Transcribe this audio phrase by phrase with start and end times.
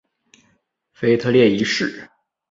[0.93, 2.09] 腓特烈一世。